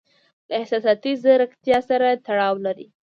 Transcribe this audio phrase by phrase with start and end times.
[0.47, 2.87] له احساساتي زیرکتیا سره تړاو لري.